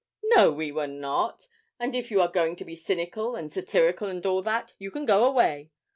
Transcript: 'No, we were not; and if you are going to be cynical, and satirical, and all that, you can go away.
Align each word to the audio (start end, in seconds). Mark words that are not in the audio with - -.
'No, 0.23 0.51
we 0.51 0.71
were 0.71 0.87
not; 0.87 1.47
and 1.79 1.93
if 1.93 2.09
you 2.09 2.21
are 2.21 2.27
going 2.27 2.55
to 2.55 2.65
be 2.65 2.73
cynical, 2.73 3.35
and 3.35 3.53
satirical, 3.53 4.07
and 4.07 4.25
all 4.25 4.41
that, 4.41 4.73
you 4.79 4.89
can 4.89 5.05
go 5.05 5.25
away. 5.25 5.69